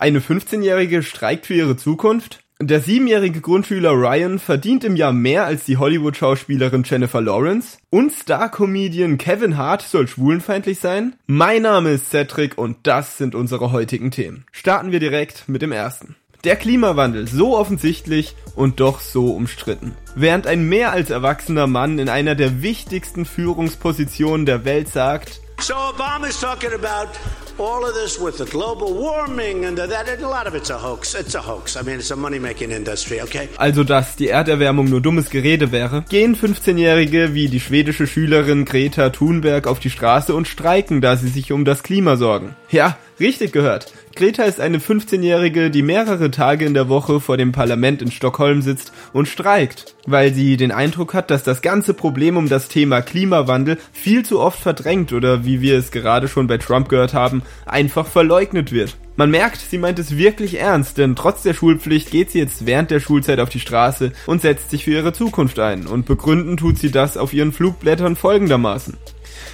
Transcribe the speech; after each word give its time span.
Eine 0.00 0.20
15-Jährige 0.20 1.02
streikt 1.02 1.46
für 1.46 1.54
ihre 1.54 1.76
Zukunft? 1.76 2.38
Der 2.60 2.80
siebenjährige 2.80 3.40
Grundschüler 3.40 3.90
Ryan 3.90 4.38
verdient 4.38 4.84
im 4.84 4.94
Jahr 4.94 5.12
mehr 5.12 5.44
als 5.44 5.64
die 5.64 5.76
Hollywood-Schauspielerin 5.76 6.84
Jennifer 6.84 7.20
Lawrence? 7.20 7.78
Und 7.90 8.12
Star-Comedian 8.12 9.18
Kevin 9.18 9.56
Hart 9.56 9.82
soll 9.82 10.06
schwulenfeindlich 10.06 10.78
sein? 10.78 11.16
Mein 11.26 11.62
Name 11.62 11.90
ist 11.90 12.10
Cedric 12.10 12.56
und 12.56 12.76
das 12.84 13.18
sind 13.18 13.34
unsere 13.34 13.72
heutigen 13.72 14.12
Themen. 14.12 14.46
Starten 14.52 14.92
wir 14.92 15.00
direkt 15.00 15.48
mit 15.48 15.62
dem 15.62 15.72
ersten. 15.72 16.14
Der 16.44 16.54
Klimawandel, 16.54 17.26
so 17.26 17.56
offensichtlich 17.56 18.36
und 18.54 18.78
doch 18.78 19.00
so 19.00 19.32
umstritten. 19.32 19.96
Während 20.14 20.46
ein 20.46 20.68
mehr 20.68 20.92
als 20.92 21.10
erwachsener 21.10 21.66
Mann 21.66 21.98
in 21.98 22.08
einer 22.08 22.36
der 22.36 22.62
wichtigsten 22.62 23.24
Führungspositionen 23.24 24.46
der 24.46 24.64
Welt 24.64 24.88
sagt, 24.88 25.40
So 25.60 25.74
Obama's 25.74 26.40
talking 26.40 26.70
about 26.72 27.10
all 27.58 27.84
of 27.84 27.94
this 27.94 28.18
with 28.20 28.38
the 28.38 28.44
global 28.44 28.94
warming 28.94 29.64
and 29.64 29.78
that, 29.78 30.08
a 30.08 30.28
lot 30.28 30.46
of 30.46 30.54
it's 30.54 30.70
a 30.70 30.78
hoax. 30.78 31.14
It's 31.14 31.34
a 31.34 31.40
hoax. 31.40 31.76
I 31.76 31.82
mean, 31.82 31.98
it's 31.98 32.10
a 32.10 32.16
money-making 32.16 32.70
industry, 32.70 33.20
okay? 33.22 33.48
Also, 33.56 33.84
dass 33.84 34.16
die 34.16 34.28
Erderwärmung 34.28 34.88
nur 34.88 35.00
dummes 35.00 35.30
Gerede 35.30 35.72
wäre, 35.72 36.04
gehen 36.08 36.36
15-Jährige 36.36 37.34
wie 37.34 37.48
die 37.48 37.60
schwedische 37.60 38.06
Schülerin 38.06 38.64
Greta 38.64 39.10
Thunberg 39.10 39.66
auf 39.66 39.80
die 39.80 39.90
Straße 39.90 40.34
und 40.34 40.48
streiken, 40.48 41.00
da 41.00 41.16
sie 41.16 41.28
sich 41.28 41.52
um 41.52 41.64
das 41.64 41.82
Klima 41.82 42.16
sorgen. 42.16 42.54
Ja, 42.70 42.96
richtig 43.18 43.52
gehört. 43.52 43.92
Greta 44.18 44.42
ist 44.42 44.60
eine 44.60 44.78
15-Jährige, 44.78 45.70
die 45.70 45.82
mehrere 45.82 46.32
Tage 46.32 46.64
in 46.64 46.74
der 46.74 46.88
Woche 46.88 47.20
vor 47.20 47.36
dem 47.36 47.52
Parlament 47.52 48.02
in 48.02 48.10
Stockholm 48.10 48.62
sitzt 48.62 48.92
und 49.12 49.28
streikt, 49.28 49.94
weil 50.08 50.34
sie 50.34 50.56
den 50.56 50.72
Eindruck 50.72 51.14
hat, 51.14 51.30
dass 51.30 51.44
das 51.44 51.62
ganze 51.62 51.94
Problem 51.94 52.36
um 52.36 52.48
das 52.48 52.66
Thema 52.66 53.00
Klimawandel 53.00 53.78
viel 53.92 54.24
zu 54.24 54.40
oft 54.40 54.58
verdrängt 54.58 55.12
oder 55.12 55.44
wie 55.44 55.60
wir 55.60 55.78
es 55.78 55.92
gerade 55.92 56.26
schon 56.26 56.48
bei 56.48 56.58
Trump 56.58 56.88
gehört 56.88 57.14
haben, 57.14 57.42
einfach 57.64 58.08
verleugnet 58.08 58.72
wird. 58.72 58.96
Man 59.14 59.30
merkt, 59.30 59.60
sie 59.60 59.78
meint 59.78 60.00
es 60.00 60.16
wirklich 60.16 60.58
ernst, 60.58 60.98
denn 60.98 61.14
trotz 61.14 61.44
der 61.44 61.54
Schulpflicht 61.54 62.10
geht 62.10 62.32
sie 62.32 62.40
jetzt 62.40 62.66
während 62.66 62.90
der 62.90 62.98
Schulzeit 62.98 63.38
auf 63.38 63.50
die 63.50 63.60
Straße 63.60 64.10
und 64.26 64.42
setzt 64.42 64.70
sich 64.70 64.82
für 64.82 64.94
ihre 64.94 65.12
Zukunft 65.12 65.60
ein. 65.60 65.86
Und 65.86 66.06
begründen 66.06 66.56
tut 66.56 66.76
sie 66.80 66.90
das 66.90 67.16
auf 67.16 67.32
ihren 67.32 67.52
Flugblättern 67.52 68.16
folgendermaßen. 68.16 68.96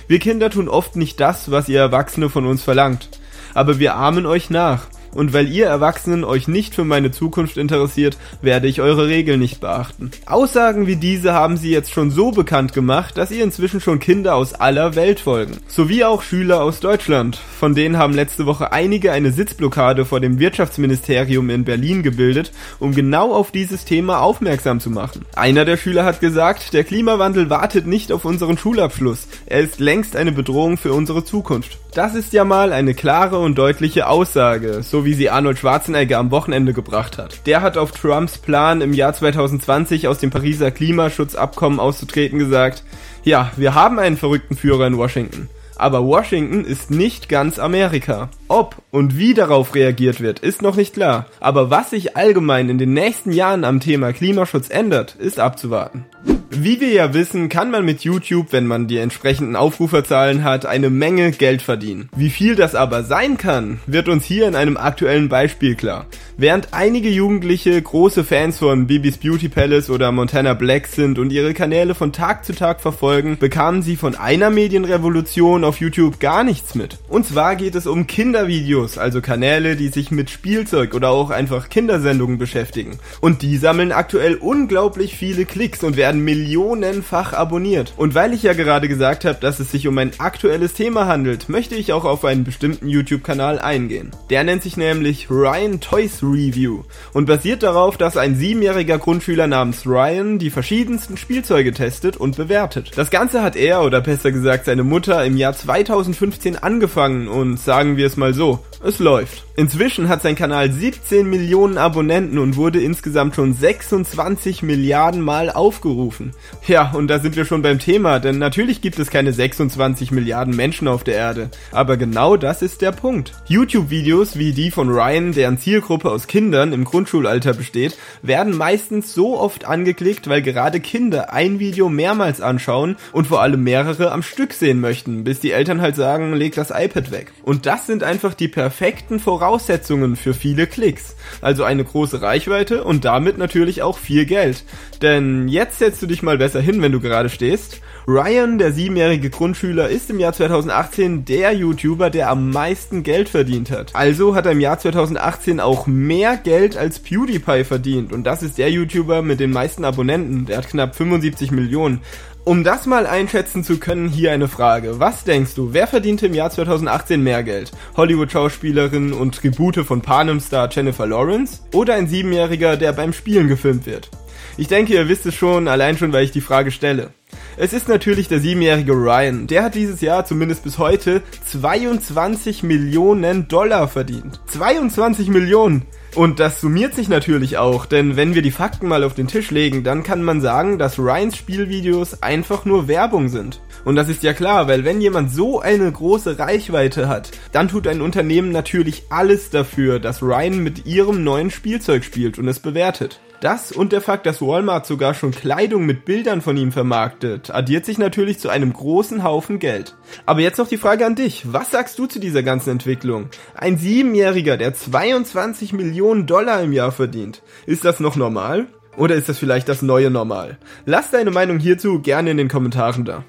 Wir 0.09 0.21
Kinder 0.21 0.49
tun 0.49 0.71
oft 0.71 0.97
nicht 0.97 1.21
das, 1.21 1.51
was 1.51 1.69
ihr 1.69 1.81
Erwachsene 1.81 2.31
von 2.31 2.47
uns 2.47 2.63
verlangt 2.63 3.11
aber 3.55 3.79
wir 3.79 3.95
ahmen 3.95 4.27
euch 4.27 4.51
nach. 4.51 4.87
Und 5.15 5.33
weil 5.33 5.49
ihr 5.49 5.67
Erwachsenen 5.67 6.25
euch 6.25 6.49
nicht 6.49 6.75
für 6.75 6.85
meine 6.85 7.11
Zukunft 7.11 7.57
interessiert, 7.57 8.19
werde 8.43 8.69
ich 8.69 8.81
eure 8.81 9.09
Regeln 9.09 9.41
nicht 9.41 9.61
beachten. 9.61 10.11
Aussagen 10.27 10.87
wie 10.87 10.97
diese 10.97 11.33
haben 11.33 11.57
sie 11.57 11.71
jetzt 11.71 11.93
schon 11.93 12.11
so 12.11 12.33
bekannt 12.33 12.73
gemacht, 12.73 13.17
dass 13.17 13.31
ihr 13.31 13.45
inzwischen 13.45 13.81
schon 13.81 13.99
Kinder 13.99 14.35
aus 14.35 14.55
aller 14.55 14.95
Welt 14.95 15.21
folgen. 15.21 15.59
Sowie 15.69 16.05
auch 16.05 16.23
Schüler 16.23 16.63
aus 16.63 16.81
Deutschland. 16.81 17.37
Von 17.59 17.75
denen 17.75 17.97
haben 17.97 18.15
letzte 18.15 18.47
Woche 18.47 18.73
einige 18.73 19.13
eine 19.13 19.31
Sitzblockade 19.31 20.05
vor 20.05 20.21
dem 20.21 20.39
Wirtschaftsministerium 20.39 21.51
in 21.51 21.65
Berlin 21.65 22.03
gebildet, 22.03 22.53
um 22.79 22.95
genau 22.95 23.33
auf 23.33 23.51
dieses 23.51 23.85
Thema 23.85 24.21
aufmerksam 24.21 24.81
zu 24.81 24.91
machen. 24.91 25.25
Einer 25.35 25.65
der 25.65 25.77
Schüler 25.77 26.05
hat 26.05 26.21
gesagt, 26.21 26.73
der 26.73 26.85
Klimawandel 26.85 27.51
wartet 27.51 27.87
nicht 27.87 28.13
auf 28.13 28.25
unseren 28.25 28.59
Schulabschluss. 28.59 29.29
Er 29.47 29.61
ist 29.61 29.81
längst 29.81 30.17
eine 30.17 30.33
Bedrohung 30.33 30.77
für 30.77 30.93
unsere 30.93 31.25
Zukunft. 31.25 31.79
Das 31.95 32.17
ist 32.17 32.33
ja 32.33 32.45
mal 32.45 32.73
eine 32.73 32.93
klare 32.93 33.39
und 33.39 33.57
deutliche 33.57 34.09
Aussage, 34.09 34.83
so 34.83 35.04
wie 35.05 35.15
sie 35.15 35.31
Arnold 35.31 35.59
Schwarzenegger 35.59 36.19
am 36.19 36.31
Wochenende 36.31 36.73
gebracht 36.73 37.19
hat. 37.19 37.47
Der 37.47 37.63
hat 37.63 37.77
auf 37.77 37.93
Trumps 37.93 38.39
Plan 38.39 38.81
im 38.81 38.93
Jahr 38.93 39.13
2020 39.13 40.09
aus 40.09 40.19
dem 40.19 40.31
Pariser 40.31 40.71
Klimaschutzabkommen 40.71 41.81
auszutreten 41.81 42.39
gesagt, 42.39 42.85
ja, 43.23 43.51
wir 43.57 43.75
haben 43.75 43.99
einen 43.99 44.17
verrückten 44.17 44.57
Führer 44.57 44.87
in 44.87 44.99
Washington. 44.99 45.49
Aber 45.77 46.05
Washington 46.05 46.65
ist 46.65 46.91
nicht 46.91 47.29
ganz 47.29 47.59
Amerika. 47.59 48.29
Ob 48.49 48.77
und 48.91 49.19
wie 49.19 49.35
darauf 49.35 49.75
reagiert 49.75 50.21
wird, 50.21 50.39
ist 50.39 50.63
noch 50.63 50.77
nicht 50.77 50.95
klar. 50.95 51.27
Aber 51.41 51.71
was 51.71 51.91
sich 51.91 52.17
allgemein 52.17 52.69
in 52.69 52.79
den 52.79 52.93
nächsten 52.93 53.33
Jahren 53.33 53.65
am 53.65 53.81
Thema 53.81 54.13
Klimaschutz 54.13 54.71
ändert, 54.71 55.17
ist 55.17 55.41
abzuwarten. 55.41 56.05
Wie 56.51 56.81
wir 56.81 56.91
ja 56.91 57.15
wissen, 57.15 57.49
kann 57.49 57.71
man 57.71 57.85
mit 57.85 58.03
YouTube, 58.03 58.49
wenn 58.53 58.67
man 58.67 58.87
die 58.87 58.99
entsprechenden 58.99 59.57
Aufruferzahlen 59.57 60.45
hat, 60.45 60.67
eine 60.67 60.91
Menge 60.91 61.33
Geld 61.33 61.63
verdienen. 61.63 62.09
Wie 62.15 62.31
viel 62.31 62.55
das 62.55 62.75
aber 62.75 63.03
sein 63.03 63.39
kann, 63.39 63.81
wird 63.87 64.09
uns 64.09 64.25
hier 64.25 64.47
in 64.47 64.55
einem 64.55 64.77
aktuellen 64.77 65.29
Beispiel 65.29 65.75
klar. 65.75 66.07
Während 66.37 66.69
einige 66.73 67.09
Jugendliche 67.09 67.81
große 67.81 68.25
Fans 68.25 68.59
von 68.59 68.87
Bibis 68.87 69.19
Beauty 69.19 69.49
Palace 69.49 69.91
oder 69.91 70.13
Montana 70.13 70.55
Black 70.55 70.87
sind 70.87 71.19
und 71.19 71.33
ihre 71.33 71.55
Kanäle 71.55 71.95
von 71.95 72.13
Tag 72.13 72.45
zu 72.45 72.55
Tag 72.55 72.81
verfolgen, 72.81 73.39
bekamen 73.39 73.83
sie 73.83 73.97
von 73.97 74.15
einer 74.15 74.51
Medienrevolution 74.51 75.65
auf 75.65 75.81
YouTube 75.81 76.21
gar 76.21 76.45
nichts 76.45 76.75
mit. 76.75 76.99
Und 77.09 77.27
zwar 77.27 77.57
geht 77.57 77.75
es 77.75 77.87
um 77.87 78.07
Kindervideos, 78.07 78.99
also 78.99 79.21
Kanäle, 79.21 79.77
die 79.77 79.89
sich 79.89 80.11
mit 80.11 80.31
Spielzeug 80.31 80.95
oder 80.95 81.11
auch 81.11 81.31
einfach 81.31 81.69
Kindersendungen 81.69 82.39
beschäftigen. 82.39 82.99
Und 83.21 83.43
die 83.43 83.57
sammeln 83.57 83.93
aktuell 83.93 84.35
unglaublich 84.35 85.17
viele 85.17 85.47
Klicks 85.47 85.83
und 85.83 85.97
werden 85.97 86.23
Millionen 86.23 86.44
millionenfach 86.45 87.33
abonniert. 87.33 87.95
Und 87.97 88.15
weil 88.15 88.35
ich 88.35 88.43
ja 88.43 88.53
gerade 88.53 88.89
gesagt 88.89 89.25
habe, 89.25 89.39
dass 89.41 89.61
es 89.61 89.71
sich 89.71 89.89
um 89.89 89.97
ein 89.99 90.13
aktuelles 90.19 90.75
Thema 90.75 91.07
handelt, 91.07 91.49
möchte 91.49 91.75
ich 91.75 91.93
auch 91.93 92.05
auf 92.05 92.25
einen 92.25 92.45
bestimmten 92.45 92.89
YouTube-Kanal 92.89 93.59
eingehen. 93.59 94.11
Der 94.31 94.45
nennt 94.45 94.63
sich 94.63 94.77
nämlich 94.77 95.31
Ryan 95.31 95.81
Toys 95.81 96.23
Review 96.23 96.83
und 97.13 97.27
basiert 97.27 97.63
darauf, 97.63 97.97
dass 97.97 98.17
ein 98.17 98.37
siebenjähriger 98.37 98.99
Grundschüler 98.99 99.47
namens 99.47 99.87
Ryan 99.87 100.39
die 100.39 100.51
verschiedensten 100.51 101.17
Spielzeuge 101.17 101.73
testet 101.73 102.17
und 102.17 102.37
bewertet. 102.37 102.93
Das 102.97 103.11
Ganze 103.11 103.43
hat 103.43 103.57
er, 103.57 103.83
oder 103.83 104.01
besser 104.01 104.31
gesagt 104.31 104.67
seine 104.67 104.85
Mutter, 104.85 105.25
im 105.25 105.37
Jahr 105.37 105.55
2015 105.55 106.57
angefangen 106.57 107.29
und 107.29 107.59
sagen 107.59 107.97
wir 107.97 108.07
es 108.07 108.17
mal 108.17 108.35
so, 108.35 108.61
es 108.85 108.99
läuft. 108.99 109.45
Inzwischen 109.57 110.09
hat 110.09 110.21
sein 110.21 110.35
Kanal 110.35 110.71
17 110.71 111.29
Millionen 111.29 111.79
Abonnenten 111.79 112.39
und 112.39 112.57
wurde 112.57 112.83
insgesamt 112.83 113.37
schon 113.37 113.55
26 113.55 114.63
Milliarden 114.63 115.21
Mal 115.21 115.51
aufgerufen. 115.51 116.33
Ja, 116.67 116.91
und 116.93 117.09
da 117.09 117.19
sind 117.21 117.37
wir 117.37 117.45
schon 117.45 117.63
beim 117.63 117.79
Thema, 117.79 118.19
denn 118.19 118.39
natürlich 118.39 118.81
gibt 118.83 118.99
es 118.99 119.11
keine 119.11 119.33
26 119.33 120.11
Milliarden 120.11 120.55
Menschen 120.55 120.89
auf 120.89 121.05
der 121.05 121.15
Erde. 121.15 121.51
Aber 121.73 121.97
genau 121.97 122.37
das 122.37 122.63
ist 122.63 122.83
der 122.83 122.93
Punkt. 122.93 123.33
YouTube-Videos 123.47 124.39
wie 124.39 124.53
die 124.53 124.71
von 124.71 124.91
Ryan, 124.91 125.33
deren 125.33 125.59
Zielgruppe 125.59 126.11
aus 126.11 126.27
Kindern 126.27 126.73
im 126.73 126.85
Grundschulalter 126.85 127.55
besteht, 127.55 127.97
werden 128.23 128.57
meistens 128.57 129.15
so 129.15 129.39
oft 129.39 129.65
angeklickt, 129.65 130.29
weil 130.29 130.43
gerade 130.43 130.81
Kinder 130.81 131.33
ein 131.33 131.59
Video 131.59 131.89
mehrmals 131.89 132.41
anschauen 132.41 132.97
und 133.13 133.29
vor 133.29 133.41
allem 133.41 133.63
mehrere 133.63 134.13
am 134.13 134.23
Stück 134.23 134.53
sehen 134.53 134.81
möchten, 134.81 135.25
bis 135.25 135.41
die 135.41 135.53
Eltern 135.53 135.81
halt 135.81 135.97
sagen, 135.97 136.35
leg 136.35 136.55
das 136.55 136.71
iPad 136.71 137.13
weg. 137.13 137.33
Und 137.45 137.67
das 137.67 137.87
sind 137.87 138.03
einfach 138.03 138.35
die 138.35 138.49
perfekten 138.49 138.74
Voraussetzungen 139.21 140.17
für 140.17 140.35
viele 140.35 140.67
Klicks. 140.67 141.17
Also 141.41 141.65
eine 141.65 141.85
große 141.85 142.21
Reichweite 142.21 142.85
und 142.85 143.05
damit 143.05 143.39
natürlich 143.39 143.83
auch 143.83 143.99
viel 143.99 144.27
Geld. 144.27 144.65
Denn 145.03 145.49
jetzt 145.49 145.79
setzt 145.79 146.03
du 146.03 146.07
dich 146.07 146.23
mal 146.23 146.39
besser 146.39 146.61
hin, 146.61 146.83
wenn 146.83 146.93
du 146.93 147.01
gerade 147.01 147.29
stehst. 147.29 147.81
Ryan, 148.07 148.59
der 148.59 148.73
siebenjährige 148.73 149.31
Grundschüler, 149.31 149.89
ist 149.89 150.11
im 150.11 150.21
Jahr 150.21 150.35
2018 150.35 151.25
der 151.25 151.55
YouTuber, 151.55 152.11
der 152.11 152.29
am 152.29 152.51
meisten 152.51 153.03
Geld 153.03 153.31
verdient 153.31 153.71
hat. 153.71 153.95
Also 153.95 154.35
hat 154.35 154.45
er 154.45 154.53
im 154.53 154.61
Jahr 154.61 154.79
2018 154.79 155.59
auch 155.59 155.87
mehr 155.87 156.37
Geld 156.37 156.77
als 156.77 156.99
PewDiePie 156.99 157.65
verdient. 157.65 158.13
Und 158.13 158.25
das 158.25 158.43
ist 158.43 158.59
der 158.59 158.71
YouTuber 158.71 159.23
mit 159.23 159.41
den 159.41 159.53
meisten 159.53 159.87
Abonnenten. 159.87 160.45
Der 160.45 160.59
hat 160.59 160.69
knapp 160.69 160.95
75 160.95 161.51
Millionen. 161.51 162.03
Um 162.45 162.63
das 162.63 162.85
mal 162.85 163.07
einschätzen 163.07 163.65
zu 163.65 163.79
können, 163.79 164.11
hier 164.11 164.33
eine 164.33 164.49
Frage. 164.49 165.01
Was 165.01 165.25
denkst 165.25 165.55
du, 165.55 165.73
wer 165.73 165.87
verdiente 165.87 166.27
im 166.27 166.35
Jahr 166.35 166.51
2018 166.51 167.23
mehr 167.23 167.43
Geld? 167.43 167.73
Hollywood-Schauspielerin 167.97 169.15
und 169.15 169.35
Tribute 169.37 169.79
von 169.79 170.03
Panem-Star 170.03 170.69
Jennifer 170.71 171.07
Lawrence? 171.07 171.61
Oder 171.73 171.95
ein 171.95 172.07
Siebenjähriger, 172.07 172.77
der 172.77 172.93
beim 172.93 173.15
Spielen 173.15 173.49
gefilmt 173.49 173.87
wird? 173.87 174.11
Ich 174.57 174.69
denke, 174.69 174.95
ihr 174.95 175.09
wisst 175.09 175.27
es 175.27 175.35
schon, 175.35 175.67
allein 175.67 175.99
schon, 175.99 176.13
weil 176.13 176.25
ich 176.25 176.31
die 176.31 176.41
Frage 176.41 176.71
stelle. 176.71 177.11
Es 177.57 177.73
ist 177.73 177.89
natürlich 177.89 178.29
der 178.29 178.39
siebenjährige 178.39 178.93
Ryan. 178.93 179.49
Der 179.49 179.65
hat 179.65 179.75
dieses 179.75 180.01
Jahr, 180.01 180.25
zumindest 180.25 180.63
bis 180.63 180.79
heute, 180.79 181.23
22 181.47 182.63
Millionen 182.63 183.49
Dollar 183.49 183.89
verdient. 183.89 184.41
22 184.47 185.29
Millionen! 185.29 185.87
Und 186.15 186.39
das 186.39 186.61
summiert 186.61 186.95
sich 186.95 187.09
natürlich 187.09 187.59
auch, 187.59 187.87
denn 187.87 188.15
wenn 188.15 188.37
wir 188.37 188.43
die 188.43 188.53
Fakten 188.53 188.87
mal 188.87 189.03
auf 189.03 189.15
den 189.15 189.27
Tisch 189.27 189.51
legen, 189.51 189.83
dann 189.83 190.05
kann 190.05 190.23
man 190.23 190.41
sagen, 190.41 190.79
dass 190.79 191.01
Ryans 191.01 191.37
Spielvideos 191.37 192.23
einfach 192.23 192.65
nur 192.65 192.87
Werbung 192.87 193.29
sind. 193.29 193.61
Und 193.85 193.97
das 193.97 194.09
ist 194.09 194.23
ja 194.23 194.33
klar, 194.33 194.69
weil 194.69 194.85
wenn 194.85 195.01
jemand 195.01 195.33
so 195.33 195.61
eine 195.61 195.91
große 195.91 196.39
Reichweite 196.39 197.09
hat, 197.09 197.33
dann 197.51 197.67
tut 197.67 197.89
ein 197.89 198.01
Unternehmen 198.01 198.53
natürlich 198.53 199.03
alles 199.11 199.51
dafür, 199.51 199.99
dass 199.99 200.23
Ryan 200.23 200.59
mit 200.59 200.87
ihrem 200.87 201.25
neuen 201.25 201.51
Spielzeug 201.51 202.05
spielt 202.05 202.39
und 202.39 202.47
es 202.47 202.61
bewertet. 202.61 203.21
Das 203.45 203.73
und 203.73 203.93
der 203.93 204.01
Fakt, 204.01 204.25
dass 204.25 204.41
Walmart 204.41 204.87
sogar 204.87 205.13
schon 205.13 205.31
Kleidung 205.31 205.85
mit 205.85 206.07
Bildern 206.07 206.41
von 206.41 206.57
ihm 206.57 206.73
vermarktet, 206.73 207.51
addiert 207.51 207.85
sich 207.85 207.99
natürlich 207.99 208.39
zu 208.39 208.49
einem 208.49 208.73
großen 208.73 209.23
Haufen 209.23 209.59
Geld. 209.59 209.97
Aber 210.25 210.41
jetzt 210.41 210.57
noch 210.57 210.67
die 210.67 210.79
Frage 210.79 211.05
an 211.05 211.15
dich. 211.15 211.53
Was 211.53 211.71
sagst 211.71 211.99
du 211.99 212.07
zu 212.07 212.19
dieser 212.19 212.43
ganzen 212.43 212.71
Entwicklung? 212.71 213.29
Ein 213.55 213.77
Siebenjähriger, 213.77 214.57
der 214.57 214.73
22 214.73 215.75
Millionen 215.75 216.27
Dollar 216.27 216.63
im 216.63 216.73
Jahr 216.73 216.91
verdient. 216.91 217.43
Ist 217.67 217.85
das 217.85 218.01
noch 218.01 218.17
normal? 218.17 218.67
Oder 218.97 219.15
ist 219.15 219.29
das 219.29 219.39
vielleicht 219.39 219.69
das 219.69 219.83
neue 219.83 220.11
Normal? 220.11 220.57
Lass 220.87 221.11
deine 221.11 221.31
Meinung 221.31 221.59
hierzu 221.59 222.01
gerne 222.01 222.31
in 222.31 222.39
den 222.39 222.49
Kommentaren 222.49 223.05
da. 223.05 223.25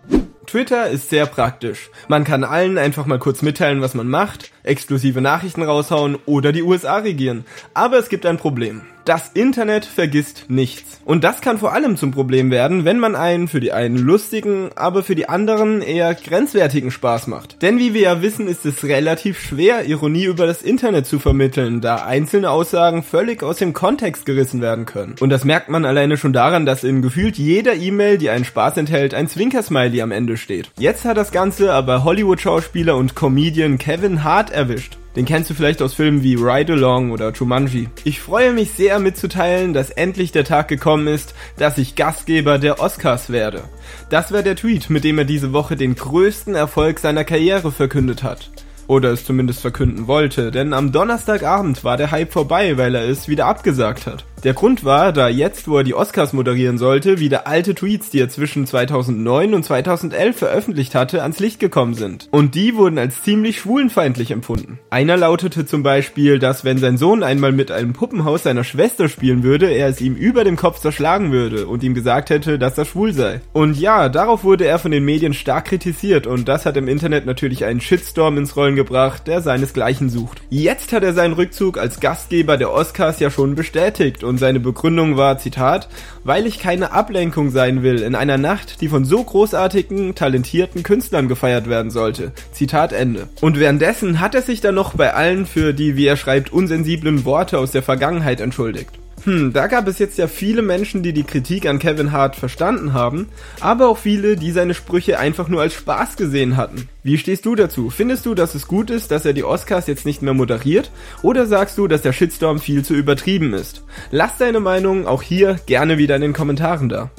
Twitter 0.47 0.87
ist 0.87 1.09
sehr 1.09 1.25
praktisch. 1.25 1.89
Man 2.07 2.23
kann 2.23 2.45
allen 2.45 2.77
einfach 2.77 3.05
mal 3.05 3.19
kurz 3.19 3.41
mitteilen, 3.41 3.81
was 3.81 3.95
man 3.95 4.07
macht, 4.07 4.51
exklusive 4.63 5.19
Nachrichten 5.19 5.63
raushauen 5.63 6.17
oder 6.25 6.53
die 6.53 6.63
USA 6.63 6.99
regieren. 6.99 7.43
Aber 7.73 7.97
es 7.97 8.07
gibt 8.07 8.25
ein 8.25 8.37
Problem. 8.37 8.83
Das 9.05 9.29
Internet 9.35 9.85
vergisst 9.85 10.45
nichts. 10.47 10.99
Und 11.05 11.23
das 11.23 11.41
kann 11.41 11.59
vor 11.59 11.73
allem 11.73 11.95
zum 11.95 12.09
Problem 12.09 12.49
werden, 12.49 12.85
wenn 12.85 12.97
man 12.97 13.15
einen 13.15 13.47
für 13.47 13.59
die 13.59 13.71
einen 13.71 13.99
lustigen, 13.99 14.71
aber 14.75 15.03
für 15.03 15.13
die 15.13 15.29
anderen 15.29 15.83
eher 15.83 16.15
grenzwertigen 16.15 16.89
Spaß 16.89 17.27
macht. 17.27 17.61
Denn 17.61 17.77
wie 17.77 17.93
wir 17.93 18.01
ja 18.01 18.21
wissen, 18.23 18.47
ist 18.47 18.65
es 18.65 18.83
relativ 18.83 19.39
schwer, 19.39 19.85
Ironie 19.85 20.23
über 20.23 20.47
das 20.47 20.63
Internet 20.63 21.05
zu 21.05 21.19
vermitteln, 21.19 21.81
da 21.81 21.97
einzelne 21.97 22.49
Aussagen 22.49 23.03
völlig 23.03 23.43
aus 23.43 23.57
dem 23.57 23.73
Kontext 23.73 24.25
gerissen 24.25 24.59
werden 24.59 24.87
können. 24.87 25.13
Und 25.19 25.29
das 25.29 25.45
merkt 25.45 25.69
man 25.69 25.85
alleine 25.85 26.17
schon 26.17 26.33
daran, 26.33 26.65
dass 26.65 26.83
in 26.83 27.03
gefühlt 27.03 27.37
jeder 27.37 27.75
E-Mail, 27.75 28.17
die 28.17 28.31
einen 28.31 28.43
Spaß 28.43 28.77
enthält, 28.77 29.13
ein 29.13 29.27
Zwinkersmiley 29.27 30.01
am 30.01 30.11
Ende 30.11 30.35
steht. 30.35 30.71
Jetzt 30.79 31.05
hat 31.05 31.17
das 31.17 31.31
Ganze 31.31 31.71
aber 31.73 32.03
Hollywood-Schauspieler 32.03 32.95
und 32.97 33.13
Comedian 33.13 33.77
Kevin 33.77 34.23
Hart 34.23 34.49
erwischt. 34.49 34.97
Den 35.15 35.25
kennst 35.25 35.49
du 35.49 35.53
vielleicht 35.53 35.81
aus 35.81 35.93
Filmen 35.93 36.23
wie 36.23 36.35
Ride 36.35 36.73
Along 36.73 37.11
oder 37.11 37.31
Jumanji. 37.31 37.87
Ich 38.03 38.19
freue 38.19 38.51
mich 38.51 38.71
sehr 38.71 38.99
mitzuteilen, 38.99 39.73
dass 39.73 39.89
endlich 39.89 40.33
der 40.33 40.43
Tag 40.43 40.67
gekommen 40.67 41.07
ist, 41.07 41.33
dass 41.57 41.77
ich 41.77 41.95
Gastgeber 41.95 42.59
der 42.59 42.81
Oscars 42.81 43.29
werde. 43.29 43.63
Das 44.09 44.33
war 44.33 44.43
der 44.43 44.57
Tweet, 44.57 44.89
mit 44.89 45.05
dem 45.05 45.17
er 45.17 45.25
diese 45.25 45.53
Woche 45.53 45.77
den 45.77 45.95
größten 45.95 46.55
Erfolg 46.55 46.99
seiner 46.99 47.23
Karriere 47.23 47.71
verkündet 47.71 48.23
hat. 48.23 48.51
Oder 48.87 49.11
es 49.11 49.25
zumindest 49.25 49.61
verkünden 49.61 50.07
wollte, 50.07 50.51
denn 50.51 50.73
am 50.73 50.91
Donnerstagabend 50.91 51.83
war 51.83 51.97
der 51.97 52.11
Hype 52.11 52.33
vorbei, 52.33 52.77
weil 52.77 52.93
er 52.93 53.07
es 53.07 53.27
wieder 53.27 53.47
abgesagt 53.47 54.05
hat. 54.05 54.25
Der 54.45 54.53
Grund 54.53 54.85
war, 54.85 55.11
da 55.11 55.27
jetzt, 55.27 55.67
wo 55.67 55.79
er 55.79 55.83
die 55.83 55.95
Oscars 55.95 56.31
moderieren 56.31 56.77
sollte, 56.77 57.19
wieder 57.19 57.47
alte 57.47 57.73
Tweets, 57.73 58.11
die 58.11 58.19
er 58.19 58.29
zwischen 58.29 58.67
2009 58.67 59.55
und 59.55 59.63
2011 59.63 60.37
veröffentlicht 60.37 60.93
hatte, 60.93 61.23
ans 61.23 61.39
Licht 61.39 61.59
gekommen 61.59 61.95
sind. 61.95 62.27
Und 62.29 62.53
die 62.53 62.75
wurden 62.75 62.99
als 62.99 63.23
ziemlich 63.23 63.57
schwulenfeindlich 63.57 64.29
empfunden. 64.29 64.77
Einer 64.91 65.17
lautete 65.17 65.65
zum 65.65 65.81
Beispiel, 65.81 66.37
dass 66.37 66.63
wenn 66.63 66.77
sein 66.77 66.99
Sohn 66.99 67.23
einmal 67.23 67.53
mit 67.53 67.71
einem 67.71 67.93
Puppenhaus 67.93 68.43
seiner 68.43 68.63
Schwester 68.63 69.09
spielen 69.09 69.41
würde, 69.41 69.71
er 69.71 69.87
es 69.87 69.99
ihm 69.99 70.13
über 70.13 70.43
dem 70.43 70.57
Kopf 70.57 70.79
zerschlagen 70.79 71.31
würde 71.31 71.65
und 71.65 71.81
ihm 71.81 71.95
gesagt 71.95 72.29
hätte, 72.29 72.59
dass 72.59 72.77
er 72.77 72.85
schwul 72.85 73.13
sei. 73.13 73.41
Und 73.51 73.79
ja, 73.79 74.09
darauf 74.09 74.43
wurde 74.43 74.67
er 74.67 74.77
von 74.77 74.91
den 74.91 75.05
Medien 75.05 75.33
stark 75.33 75.65
kritisiert 75.65 76.27
und 76.27 76.47
das 76.47 76.67
hat 76.67 76.77
im 76.77 76.87
Internet 76.87 77.25
natürlich 77.25 77.65
einen 77.65 77.81
Shitstorm 77.81 78.37
ins 78.37 78.55
Rollen 78.55 78.75
gebracht, 78.75 79.25
der 79.25 79.41
seinesgleichen 79.41 80.11
sucht. 80.11 80.43
Jetzt 80.51 80.93
hat 80.93 81.01
er 81.01 81.13
seinen 81.13 81.33
Rückzug 81.33 81.79
als 81.79 81.99
Gastgeber 81.99 82.57
der 82.57 82.71
Oscars 82.71 83.19
ja 83.19 83.31
schon 83.31 83.55
bestätigt 83.55 84.23
und 84.23 84.34
seine 84.37 84.59
Begründung 84.59 85.17
war, 85.17 85.37
Zitat, 85.37 85.87
weil 86.23 86.45
ich 86.45 86.59
keine 86.59 86.91
Ablenkung 86.91 87.49
sein 87.51 87.83
will 87.83 88.01
in 88.01 88.15
einer 88.15 88.37
Nacht, 88.37 88.81
die 88.81 88.89
von 88.89 89.05
so 89.05 89.23
großartigen, 89.23 90.15
talentierten 90.15 90.83
Künstlern 90.83 91.27
gefeiert 91.27 91.69
werden 91.69 91.91
sollte. 91.91 92.31
Zitat 92.51 92.93
Ende. 92.93 93.27
Und 93.41 93.59
währenddessen 93.59 94.19
hat 94.19 94.35
er 94.35 94.41
sich 94.41 94.61
dann 94.61 94.75
noch 94.75 94.95
bei 94.95 95.13
allen 95.13 95.45
für 95.45 95.73
die, 95.73 95.95
wie 95.95 96.07
er 96.07 96.17
schreibt, 96.17 96.51
unsensiblen 96.51 97.25
Worte 97.25 97.59
aus 97.59 97.71
der 97.71 97.83
Vergangenheit 97.83 98.41
entschuldigt. 98.41 98.91
Hm, 99.25 99.53
da 99.53 99.65
gab 99.65 99.87
es 99.87 99.97
jetzt 99.97 100.19
ja 100.19 100.27
viele 100.27 100.61
Menschen, 100.61 101.01
die 101.01 101.11
die 101.11 101.23
Kritik 101.23 101.65
an 101.65 101.79
Kevin 101.79 102.11
Hart 102.11 102.35
verstanden 102.35 102.93
haben, 102.93 103.27
aber 103.59 103.89
auch 103.89 103.97
viele, 103.97 104.35
die 104.35 104.51
seine 104.51 104.75
Sprüche 104.75 105.17
einfach 105.17 105.47
nur 105.47 105.61
als 105.61 105.73
Spaß 105.73 106.15
gesehen 106.15 106.57
hatten. 106.57 106.87
Wie 107.01 107.17
stehst 107.17 107.45
du 107.45 107.55
dazu? 107.55 107.89
Findest 107.89 108.27
du, 108.27 108.35
dass 108.35 108.53
es 108.53 108.67
gut 108.67 108.91
ist, 108.91 109.09
dass 109.09 109.25
er 109.25 109.33
die 109.33 109.43
Oscars 109.43 109.87
jetzt 109.87 110.05
nicht 110.05 110.21
mehr 110.21 110.35
moderiert? 110.35 110.91
Oder 111.23 111.47
sagst 111.47 111.79
du, 111.79 111.87
dass 111.87 112.03
der 112.03 112.13
Shitstorm 112.13 112.59
viel 112.59 112.85
zu 112.85 112.93
übertrieben 112.93 113.53
ist? 113.53 113.83
Lass 114.11 114.37
deine 114.37 114.59
Meinung 114.59 115.07
auch 115.07 115.23
hier 115.23 115.59
gerne 115.65 115.97
wieder 115.97 116.15
in 116.15 116.21
den 116.21 116.33
Kommentaren 116.33 116.87
da. 116.87 117.09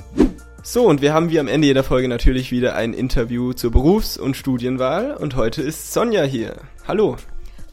So, 0.63 0.87
und 0.87 1.03
wir 1.03 1.13
haben 1.13 1.31
wie 1.31 1.41
am 1.41 1.49
Ende 1.49 1.67
jeder 1.67 1.85
Folge 1.85 2.09
natürlich 2.09 2.53
wieder 2.53 2.77
ein 2.77 2.93
Interview 2.93 3.53
zur 3.53 3.73
Berufs- 3.73 4.17
und 4.17 4.37
Studienwahl 4.37 5.13
und 5.13 5.35
heute 5.35 5.63
ist 5.63 5.93
Sonja 5.93 6.23
hier. 6.23 6.55
Hallo. 6.87 7.17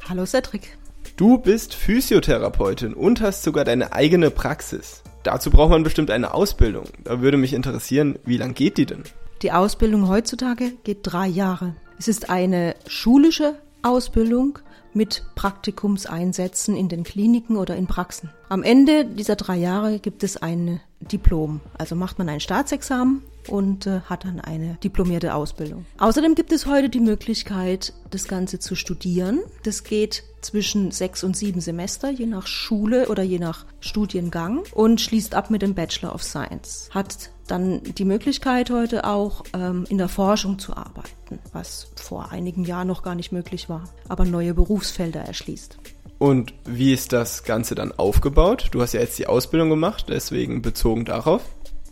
Hallo 0.09 0.25
Cedric. 0.25 0.77
Du 1.15 1.37
bist 1.37 1.75
Physiotherapeutin 1.75 2.95
und 2.95 3.21
hast 3.21 3.43
sogar 3.43 3.65
deine 3.65 3.93
eigene 3.93 4.31
Praxis. 4.31 5.03
Dazu 5.21 5.51
braucht 5.51 5.69
man 5.69 5.83
bestimmt 5.83 6.09
eine 6.09 6.33
Ausbildung. 6.33 6.85
Da 7.03 7.21
würde 7.21 7.37
mich 7.37 7.53
interessieren, 7.53 8.17
wie 8.25 8.37
lang 8.37 8.55
geht 8.55 8.77
die 8.79 8.87
denn? 8.87 9.03
Die 9.43 9.51
Ausbildung 9.51 10.07
heutzutage 10.07 10.71
geht 10.83 11.01
drei 11.03 11.27
Jahre. 11.27 11.75
Es 11.99 12.07
ist 12.07 12.31
eine 12.31 12.75
schulische 12.87 13.53
Ausbildung 13.83 14.57
mit 14.95 15.23
Praktikumseinsätzen 15.35 16.75
in 16.75 16.89
den 16.89 17.03
Kliniken 17.03 17.57
oder 17.57 17.75
in 17.75 17.85
Praxen. 17.85 18.31
Am 18.49 18.63
Ende 18.63 19.05
dieser 19.05 19.35
drei 19.35 19.57
Jahre 19.57 19.99
gibt 19.99 20.23
es 20.23 20.37
ein 20.37 20.79
Diplom. 20.99 21.61
Also 21.77 21.95
macht 21.95 22.17
man 22.17 22.27
ein 22.27 22.39
Staatsexamen 22.39 23.21
und 23.47 23.87
äh, 23.87 24.01
hat 24.01 24.25
dann 24.25 24.39
eine 24.39 24.77
diplomierte 24.83 25.33
Ausbildung. 25.33 25.85
Außerdem 25.97 26.35
gibt 26.35 26.51
es 26.51 26.65
heute 26.65 26.89
die 26.89 26.99
Möglichkeit, 26.99 27.93
das 28.09 28.27
Ganze 28.27 28.59
zu 28.59 28.75
studieren. 28.75 29.39
Das 29.63 29.83
geht 29.83 30.23
zwischen 30.41 30.91
sechs 30.91 31.23
und 31.23 31.35
sieben 31.37 31.61
Semester, 31.61 32.09
je 32.09 32.25
nach 32.25 32.47
Schule 32.47 33.07
oder 33.07 33.23
je 33.23 33.39
nach 33.39 33.65
Studiengang 33.79 34.63
und 34.73 35.01
schließt 35.01 35.35
ab 35.35 35.49
mit 35.49 35.61
dem 35.61 35.73
Bachelor 35.73 36.13
of 36.13 36.23
Science. 36.23 36.89
Hat 36.91 37.31
dann 37.47 37.81
die 37.83 38.05
Möglichkeit 38.05 38.69
heute 38.69 39.05
auch 39.05 39.43
ähm, 39.53 39.85
in 39.89 39.97
der 39.97 40.09
Forschung 40.09 40.59
zu 40.59 40.75
arbeiten, 40.75 41.39
was 41.51 41.87
vor 41.95 42.31
einigen 42.31 42.63
Jahren 42.63 42.87
noch 42.87 43.03
gar 43.03 43.15
nicht 43.15 43.31
möglich 43.31 43.69
war, 43.69 43.83
aber 44.07 44.25
neue 44.25 44.53
Berufsfelder 44.53 45.21
erschließt. 45.21 45.77
Und 46.19 46.53
wie 46.65 46.93
ist 46.93 47.11
das 47.11 47.43
Ganze 47.43 47.75
dann 47.75 47.91
aufgebaut? 47.91 48.69
Du 48.71 48.81
hast 48.81 48.93
ja 48.93 49.01
jetzt 49.01 49.19
die 49.19 49.27
Ausbildung 49.27 49.69
gemacht, 49.69 50.05
deswegen 50.07 50.61
bezogen 50.61 51.03
darauf. 51.03 51.41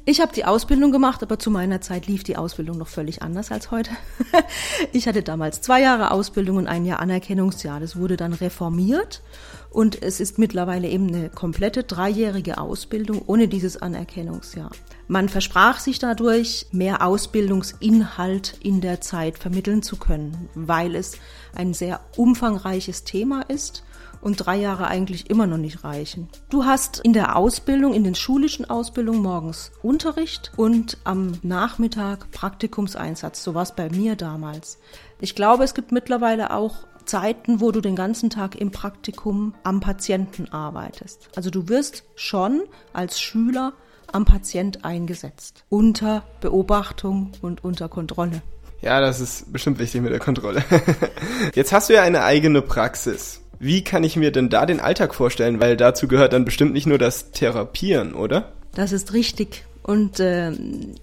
Ich 0.03 0.19
habe 0.19 0.33
die 0.33 0.45
Ausbildung 0.45 0.91
gemacht, 0.91 1.21
aber 1.21 1.37
zu 1.37 1.51
meiner 1.51 1.79
Zeit 1.79 2.07
lief 2.07 2.23
die 2.23 2.35
Ausbildung 2.35 2.79
noch 2.79 2.87
völlig 2.87 3.21
anders 3.21 3.51
als 3.51 3.69
heute. 3.69 3.91
ich 4.93 5.07
hatte 5.07 5.21
damals 5.21 5.61
zwei 5.61 5.79
Jahre 5.81 6.09
Ausbildung 6.09 6.57
und 6.57 6.65
ein 6.65 6.85
Jahr 6.85 6.99
Anerkennungsjahr. 6.99 7.79
Das 7.79 7.95
wurde 7.95 8.17
dann 8.17 8.33
reformiert 8.33 9.21
und 9.69 10.01
es 10.01 10.19
ist 10.19 10.39
mittlerweile 10.39 10.89
eben 10.89 11.07
eine 11.07 11.29
komplette 11.29 11.83
dreijährige 11.83 12.57
Ausbildung 12.57 13.21
ohne 13.27 13.47
dieses 13.47 13.79
Anerkennungsjahr. 13.79 14.71
Man 15.07 15.29
versprach 15.29 15.79
sich 15.79 15.99
dadurch, 15.99 16.65
mehr 16.71 17.05
Ausbildungsinhalt 17.05 18.57
in 18.59 18.81
der 18.81 19.01
Zeit 19.01 19.37
vermitteln 19.37 19.83
zu 19.83 19.97
können, 19.97 20.49
weil 20.55 20.95
es 20.95 21.13
ein 21.53 21.75
sehr 21.75 21.99
umfangreiches 22.17 23.03
Thema 23.03 23.43
ist 23.43 23.83
und 24.21 24.37
drei 24.37 24.57
Jahre 24.57 24.87
eigentlich 24.87 25.29
immer 25.29 25.47
noch 25.47 25.57
nicht 25.57 25.83
reichen. 25.83 26.29
Du 26.49 26.65
hast 26.65 26.99
in 26.99 27.13
der 27.13 27.35
Ausbildung, 27.35 27.93
in 27.93 28.03
den 28.03 28.15
schulischen 28.15 28.69
Ausbildungen 28.69 29.21
morgens 29.21 29.71
Unterricht 29.81 30.51
und 30.57 30.97
am 31.03 31.33
Nachmittag 31.41 32.31
Praktikumseinsatz. 32.31 33.43
So 33.43 33.53
war 33.53 33.63
es 33.63 33.75
bei 33.75 33.89
mir 33.89 34.15
damals. 34.15 34.79
Ich 35.19 35.35
glaube, 35.35 35.63
es 35.63 35.73
gibt 35.73 35.91
mittlerweile 35.91 36.53
auch 36.53 36.85
Zeiten, 37.05 37.61
wo 37.61 37.71
du 37.71 37.81
den 37.81 37.95
ganzen 37.95 38.29
Tag 38.29 38.55
im 38.55 38.71
Praktikum 38.71 39.53
am 39.63 39.79
Patienten 39.79 40.47
arbeitest. 40.51 41.29
Also 41.35 41.49
du 41.49 41.67
wirst 41.67 42.03
schon 42.15 42.61
als 42.93 43.19
Schüler 43.19 43.73
am 44.11 44.25
Patient 44.25 44.85
eingesetzt. 44.85 45.63
Unter 45.69 46.23
Beobachtung 46.41 47.31
und 47.41 47.63
unter 47.63 47.89
Kontrolle. 47.89 48.41
Ja, 48.81 48.99
das 48.99 49.19
ist 49.19 49.53
bestimmt 49.53 49.79
wichtig 49.79 50.01
mit 50.01 50.11
der 50.11 50.19
Kontrolle. 50.19 50.63
Jetzt 51.53 51.71
hast 51.71 51.89
du 51.89 51.93
ja 51.93 52.01
eine 52.01 52.23
eigene 52.23 52.61
Praxis. 52.61 53.40
Wie 53.63 53.83
kann 53.83 54.03
ich 54.03 54.15
mir 54.15 54.31
denn 54.31 54.49
da 54.49 54.65
den 54.65 54.79
Alltag 54.79 55.13
vorstellen? 55.13 55.59
Weil 55.59 55.77
dazu 55.77 56.07
gehört 56.07 56.33
dann 56.33 56.45
bestimmt 56.45 56.73
nicht 56.73 56.87
nur 56.87 56.97
das 56.97 57.29
Therapieren, 57.29 58.15
oder? 58.15 58.53
Das 58.73 58.91
ist 58.91 59.13
richtig. 59.13 59.65
Und 59.83 60.19
äh, 60.19 60.51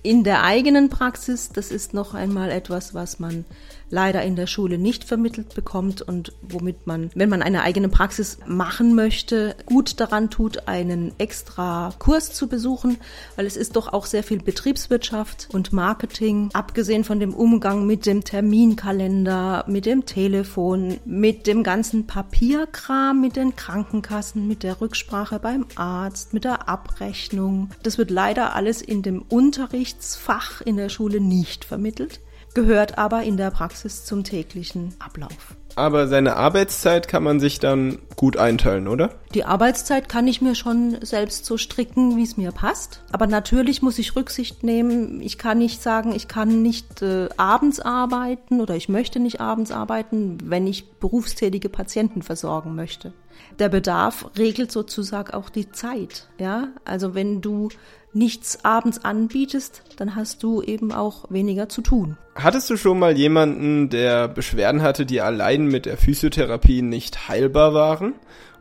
in 0.02 0.24
der 0.24 0.42
eigenen 0.42 0.88
Praxis, 0.88 1.50
das 1.50 1.70
ist 1.70 1.94
noch 1.94 2.14
einmal 2.14 2.50
etwas, 2.50 2.94
was 2.94 3.20
man 3.20 3.44
leider 3.90 4.22
in 4.22 4.36
der 4.36 4.46
Schule 4.46 4.78
nicht 4.78 5.04
vermittelt 5.04 5.54
bekommt 5.54 6.02
und 6.02 6.32
womit 6.42 6.86
man, 6.86 7.10
wenn 7.14 7.28
man 7.28 7.42
eine 7.42 7.62
eigene 7.62 7.88
Praxis 7.88 8.38
machen 8.46 8.94
möchte, 8.94 9.56
gut 9.66 10.00
daran 10.00 10.30
tut, 10.30 10.68
einen 10.68 11.12
extra 11.18 11.92
Kurs 11.98 12.32
zu 12.32 12.48
besuchen, 12.48 12.98
weil 13.36 13.46
es 13.46 13.56
ist 13.56 13.76
doch 13.76 13.92
auch 13.92 14.06
sehr 14.06 14.22
viel 14.22 14.42
Betriebswirtschaft 14.42 15.48
und 15.52 15.72
Marketing, 15.72 16.50
abgesehen 16.52 17.04
von 17.04 17.20
dem 17.20 17.34
Umgang 17.34 17.86
mit 17.86 18.06
dem 18.06 18.24
Terminkalender, 18.24 19.64
mit 19.66 19.86
dem 19.86 20.06
Telefon, 20.06 20.98
mit 21.04 21.46
dem 21.46 21.62
ganzen 21.62 22.06
Papierkram, 22.06 23.20
mit 23.20 23.36
den 23.36 23.56
Krankenkassen, 23.56 24.46
mit 24.46 24.62
der 24.62 24.80
Rücksprache 24.80 25.38
beim 25.38 25.66
Arzt, 25.76 26.34
mit 26.34 26.44
der 26.44 26.68
Abrechnung. 26.68 27.70
Das 27.82 27.98
wird 27.98 28.10
leider 28.10 28.54
alles 28.54 28.82
in 28.82 29.02
dem 29.02 29.22
Unterrichtsfach 29.22 30.60
in 30.60 30.76
der 30.76 30.88
Schule 30.88 31.20
nicht 31.20 31.64
vermittelt 31.64 32.20
gehört 32.58 32.98
aber 32.98 33.22
in 33.22 33.36
der 33.36 33.52
Praxis 33.52 34.04
zum 34.04 34.24
täglichen 34.24 34.92
Ablauf. 34.98 35.54
Aber 35.76 36.08
seine 36.08 36.34
Arbeitszeit 36.34 37.06
kann 37.06 37.22
man 37.22 37.38
sich 37.38 37.60
dann 37.60 37.98
gut 38.16 38.36
einteilen, 38.36 38.88
oder? 38.88 39.10
Die 39.32 39.44
Arbeitszeit 39.44 40.08
kann 40.08 40.26
ich 40.26 40.42
mir 40.42 40.56
schon 40.56 40.96
selbst 41.02 41.44
so 41.44 41.56
stricken, 41.56 42.16
wie 42.16 42.24
es 42.24 42.36
mir 42.36 42.50
passt. 42.50 43.04
Aber 43.12 43.28
natürlich 43.28 43.80
muss 43.80 44.00
ich 44.00 44.16
Rücksicht 44.16 44.64
nehmen. 44.64 45.20
Ich 45.20 45.38
kann 45.38 45.58
nicht 45.58 45.80
sagen, 45.80 46.12
ich 46.12 46.26
kann 46.26 46.62
nicht 46.62 47.00
äh, 47.00 47.28
abends 47.36 47.78
arbeiten 47.78 48.60
oder 48.60 48.74
ich 48.74 48.88
möchte 48.88 49.20
nicht 49.20 49.40
abends 49.40 49.70
arbeiten, 49.70 50.38
wenn 50.42 50.66
ich 50.66 50.90
berufstätige 50.94 51.68
Patienten 51.68 52.22
versorgen 52.22 52.74
möchte. 52.74 53.12
Der 53.60 53.68
Bedarf 53.68 54.30
regelt 54.36 54.72
sozusagen 54.72 55.32
auch 55.32 55.48
die 55.48 55.70
Zeit. 55.70 56.26
Ja, 56.40 56.68
also 56.84 57.14
wenn 57.14 57.40
du 57.40 57.68
nichts 58.12 58.64
abends 58.64 59.04
anbietest, 59.04 59.82
dann 59.96 60.14
hast 60.16 60.42
du 60.42 60.62
eben 60.62 60.92
auch 60.92 61.30
weniger 61.30 61.68
zu 61.68 61.82
tun. 61.82 62.16
Hattest 62.34 62.70
du 62.70 62.76
schon 62.76 62.98
mal 62.98 63.16
jemanden, 63.16 63.90
der 63.90 64.28
Beschwerden 64.28 64.82
hatte, 64.82 65.06
die 65.06 65.20
allein 65.20 65.66
mit 65.66 65.86
der 65.86 65.96
Physiotherapie 65.96 66.82
nicht 66.82 67.28
heilbar 67.28 67.74
waren? 67.74 68.14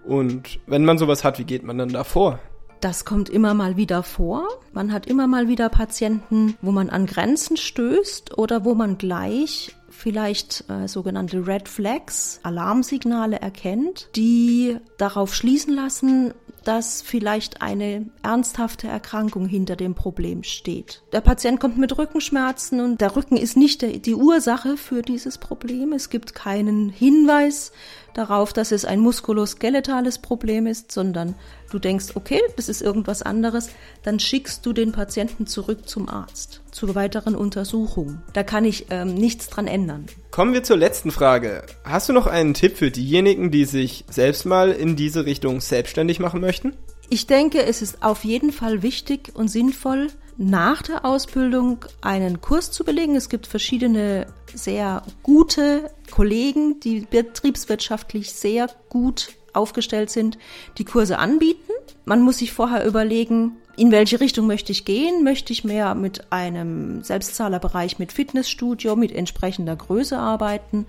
Und 0.05 0.59
wenn 0.67 0.85
man 0.85 0.97
sowas 0.97 1.23
hat, 1.23 1.37
wie 1.39 1.43
geht 1.43 1.63
man 1.63 1.77
dann 1.77 1.89
da 1.89 2.03
vor? 2.03 2.39
Das 2.79 3.05
kommt 3.05 3.29
immer 3.29 3.53
mal 3.53 3.75
wieder 3.75 4.03
vor. 4.03 4.47
Man 4.71 4.91
hat 4.93 5.07
immer 5.07 5.27
mal 5.27 5.47
wieder 5.47 5.69
Patienten, 5.69 6.55
wo 6.61 6.71
man 6.71 6.89
an 6.89 7.07
Grenzen 7.07 7.57
stößt 7.57 8.37
oder 8.37 8.65
wo 8.65 8.75
man 8.75 8.97
gleich 8.97 9.75
vielleicht 9.89 10.63
äh, 10.69 10.87
sogenannte 10.87 11.47
Red 11.47 11.67
Flags, 11.67 12.39
Alarmsignale 12.43 13.41
erkennt, 13.41 14.09
die 14.15 14.77
darauf 14.97 15.33
schließen 15.33 15.73
lassen, 15.73 16.33
dass 16.67 17.01
vielleicht 17.01 17.62
eine 17.62 18.09
ernsthafte 18.24 18.89
Erkrankung 18.89 19.47
hinter 19.47 19.77
dem 19.77 19.95
Problem 19.95 20.43
steht. 20.43 21.01
Der 21.13 21.21
Patient 21.21 21.62
kommt 21.62 21.77
mit 21.77 21.97
Rückenschmerzen 21.97 22.81
und 22.81 23.00
der 23.00 23.15
Rücken 23.15 23.38
ist 23.38 23.55
nicht 23.55 24.05
die 24.05 24.15
Ursache 24.15 24.75
für 24.75 25.01
dieses 25.01 25.38
Problem. 25.38 25.93
Es 25.93 26.09
gibt 26.09 26.36
keinen 26.36 26.89
Hinweis 26.89 27.71
darauf, 28.17 28.53
dass 28.53 28.71
es 28.71 28.86
ein 28.86 29.00
muskuloskeletales 29.00 30.19
Problem 30.19 30.67
ist, 30.67 30.91
sondern 30.91 31.36
du 31.71 31.79
denkst, 31.79 32.07
okay, 32.15 32.41
das 32.55 32.69
ist 32.69 32.81
irgendwas 32.81 33.21
anderes, 33.21 33.69
dann 34.03 34.19
schickst 34.19 34.65
du 34.65 34.74
den 34.74 34.91
Patienten 34.91 35.47
zurück 35.47 35.88
zum 35.88 36.09
Arzt 36.09 36.62
zur 36.71 36.95
weiteren 36.95 37.36
Untersuchung. 37.36 38.21
Da 38.33 38.43
kann 38.43 38.65
ich 38.65 38.88
ähm, 38.89 39.13
nichts 39.13 39.50
dran 39.50 39.67
ändern. 39.67 40.05
Kommen 40.31 40.53
wir 40.53 40.63
zur 40.63 40.77
letzten 40.77 41.12
Frage. 41.12 41.63
Hast 41.83 42.09
du 42.09 42.13
noch 42.13 42.27
einen 42.27 42.53
Tipp 42.53 42.77
für 42.77 42.91
diejenigen, 42.91 43.51
die 43.51 43.65
sich 43.65 44.05
selbst 44.09 44.45
mal 44.45 44.71
in 44.71 44.95
diese 44.95 45.25
Richtung 45.25 45.62
selbstständig 45.62 46.19
machen 46.19 46.41
möchten? 46.41 46.74
Ich 47.09 47.25
denke, 47.25 47.63
es 47.63 47.81
ist 47.81 48.03
auf 48.03 48.24
jeden 48.25 48.51
Fall 48.51 48.83
wichtig 48.83 49.31
und 49.33 49.47
sinnvoll, 49.47 50.09
nach 50.38 50.82
der 50.82 51.03
Ausbildung 51.03 51.86
einen 52.01 52.41
Kurs 52.41 52.72
zu 52.72 52.84
belegen. 52.84 53.15
Es 53.15 53.29
gibt 53.29 53.48
verschiedene 53.48 54.27
sehr 54.53 55.03
gute 55.24 55.89
Kollegen, 56.12 56.79
die 56.79 57.01
betriebswirtschaftlich 57.01 58.32
sehr 58.34 58.70
gut 58.89 59.29
aufgestellt 59.53 60.12
sind, 60.12 60.38
die 60.77 60.86
Kurse 60.86 61.17
anbieten. 61.17 61.72
Man 62.06 62.22
muss 62.22 62.38
sich 62.38 62.53
vorher 62.53 62.86
überlegen, 62.86 63.58
in 63.77 63.91
welche 63.91 64.19
Richtung 64.19 64.48
möchte 64.48 64.72
ich 64.72 64.86
gehen? 64.86 65.24
Möchte 65.24 65.53
ich 65.53 65.63
mehr 65.63 65.93
mit 65.93 66.31
einem 66.31 67.03
Selbstzahlerbereich 67.03 68.00
mit 68.00 68.12
Fitnessstudio, 68.12 68.96
mit 68.96 69.12
entsprechender 69.12 69.75
Größe 69.75 70.17
arbeiten? 70.17 70.88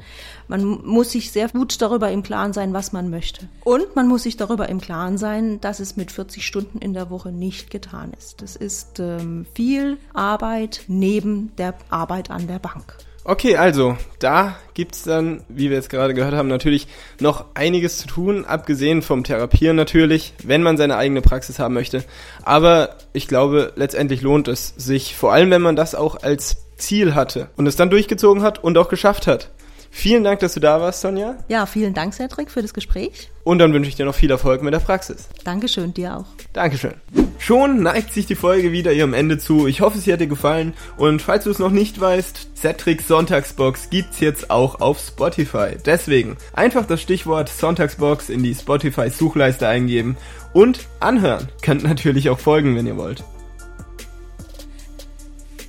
Man 0.49 0.65
muss 0.65 1.13
sich 1.13 1.31
sehr 1.31 1.51
gut 1.51 1.81
darüber 1.83 2.11
im 2.11 2.23
Klaren 2.23 2.55
sein, 2.55 2.73
was 2.73 2.93
man 2.93 3.11
möchte. 3.11 3.47
Und 3.63 3.95
man 3.95 4.09
muss 4.09 4.23
sich 4.23 4.39
darüber 4.39 4.71
im 4.71 4.81
Klaren 4.81 5.19
sein, 5.19 5.61
dass 5.61 5.81
es 5.81 5.97
mit 5.97 6.11
40 6.11 6.47
Stunden 6.47 6.79
in 6.79 6.95
der 6.95 7.11
Woche 7.11 7.31
nicht 7.31 7.71
getan 7.71 8.13
ist. 8.17 8.41
Das 8.41 8.57
ist 8.57 8.99
ähm, 9.01 9.45
viel 9.55 9.99
Arbeit 10.15 10.85
neben 10.89 11.55
der 11.59 11.75
Arbeit 11.91 12.31
an 12.31 12.47
der 12.47 12.59
Bank. 12.59 12.97
Okay, 13.29 13.59
also 13.59 13.95
da 14.21 14.57
gibt's 14.73 15.03
dann, 15.03 15.45
wie 15.51 15.69
wir 15.69 15.77
jetzt 15.77 15.91
gerade 15.91 16.15
gehört 16.15 16.33
haben, 16.33 16.49
natürlich 16.49 16.89
noch 17.21 17.45
einiges 17.53 17.99
zu 17.99 18.07
tun, 18.07 18.47
abgesehen 18.47 19.03
vom 19.03 19.23
Therapieren 19.23 19.77
natürlich, 19.77 20.33
wenn 20.45 20.63
man 20.63 20.79
seine 20.79 20.97
eigene 20.97 21.21
Praxis 21.21 21.59
haben 21.59 21.75
möchte. 21.75 22.05
Aber 22.43 22.97
ich 23.13 23.29
glaube, 23.29 23.75
letztendlich 23.77 24.23
lohnt 24.23 24.49
es 24.49 24.73
sich, 24.79 25.15
vor 25.15 25.35
allem 25.35 25.51
wenn 25.51 25.61
man 25.61 25.77
das 25.77 25.95
auch 25.95 26.23
als 26.23 26.69
Ziel 26.79 27.15
hatte 27.15 27.51
und 27.59 27.67
es 27.67 27.77
dann 27.77 27.91
durchgezogen 27.91 28.43
hat 28.43 28.65
und 28.65 28.79
auch 28.79 28.89
geschafft 28.89 29.27
hat. 29.27 29.51
Vielen 29.91 30.25
Dank, 30.25 30.41
dass 30.41 30.55
du 30.55 30.61
da 30.61 30.81
warst, 30.81 31.01
Sonja. 31.01 31.37
Ja, 31.49 31.67
vielen 31.67 31.95
Dank, 31.95 32.15
Cedric, 32.15 32.51
für 32.51 32.63
das 32.63 32.75
Gespräch. 32.75 33.31
Und 33.45 33.59
dann 33.59 33.73
wünsche 33.73 33.89
ich 33.89 33.97
dir 33.97 34.05
noch 34.05 34.15
viel 34.15 34.31
Erfolg 34.31 34.63
mit 34.63 34.75
der 34.75 34.79
Praxis. 34.79 35.29
Dankeschön, 35.45 35.95
dir 35.95 36.19
auch. 36.19 36.27
Dankeschön. 36.53 36.95
Schon 37.39 37.83
neigt 37.83 38.13
sich 38.13 38.27
die 38.27 38.35
Folge 38.35 38.73
wieder 38.73 38.93
ihrem 38.93 39.15
Ende 39.15 39.39
zu. 39.39 39.67
Ich 39.67 39.81
hoffe, 39.81 39.99
sie 39.99 40.13
hat 40.13 40.21
dir 40.21 40.27
gefallen. 40.27 40.75
Und 40.97 41.23
falls 41.23 41.45
du 41.45 41.51
es 41.51 41.59
noch 41.59 41.71
nicht 41.71 42.01
weißt, 42.01 42.57
Cedrics 42.57 43.09
Sonntagsbox 43.09 43.91
gibt's 43.91 44.21
jetzt 44.21 44.51
auch 44.51 44.81
auf 44.81 44.99
Spotify. 44.99 45.77
Deswegen 45.85 46.37
einfach 46.53 46.87
das 46.87 47.01
Stichwort 47.01 47.49
Sonntagsbox 47.49 48.29
in 48.29 48.43
die 48.43 48.55
Spotify-Suchleiste 48.55 49.67
eingeben 49.67 50.17
und 50.53 50.81
anhören. 51.01 51.49
Könnt 51.63 51.85
natürlich 51.85 52.29
auch 52.31 52.39
folgen, 52.39 52.77
wenn 52.77 52.87
ihr 52.87 52.97
wollt. 52.97 53.25